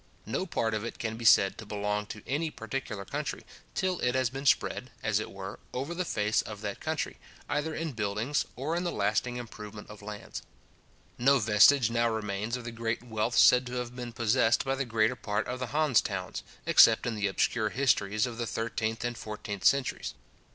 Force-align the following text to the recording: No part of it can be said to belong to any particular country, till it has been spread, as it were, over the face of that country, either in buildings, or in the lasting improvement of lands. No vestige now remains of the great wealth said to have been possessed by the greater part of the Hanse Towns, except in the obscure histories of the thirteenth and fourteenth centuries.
No 0.25 0.47
part 0.47 0.73
of 0.73 0.83
it 0.83 0.97
can 0.97 1.15
be 1.15 1.25
said 1.25 1.59
to 1.59 1.63
belong 1.67 2.07
to 2.07 2.23
any 2.25 2.49
particular 2.49 3.05
country, 3.05 3.43
till 3.75 3.99
it 3.99 4.15
has 4.15 4.31
been 4.31 4.47
spread, 4.47 4.89
as 5.03 5.19
it 5.19 5.29
were, 5.29 5.59
over 5.73 5.93
the 5.93 6.05
face 6.05 6.41
of 6.41 6.61
that 6.61 6.79
country, 6.79 7.19
either 7.47 7.75
in 7.75 7.91
buildings, 7.91 8.47
or 8.55 8.75
in 8.75 8.83
the 8.83 8.91
lasting 8.91 9.37
improvement 9.37 9.91
of 9.91 10.01
lands. 10.01 10.41
No 11.19 11.37
vestige 11.37 11.91
now 11.91 12.09
remains 12.09 12.57
of 12.57 12.63
the 12.63 12.71
great 12.71 13.03
wealth 13.03 13.37
said 13.37 13.63
to 13.67 13.73
have 13.73 13.95
been 13.95 14.11
possessed 14.11 14.65
by 14.65 14.73
the 14.73 14.85
greater 14.85 15.15
part 15.15 15.47
of 15.47 15.59
the 15.59 15.67
Hanse 15.67 16.01
Towns, 16.01 16.41
except 16.65 17.05
in 17.05 17.13
the 17.13 17.27
obscure 17.27 17.69
histories 17.69 18.25
of 18.25 18.39
the 18.39 18.47
thirteenth 18.47 19.05
and 19.05 19.15
fourteenth 19.15 19.63
centuries. 19.65 20.15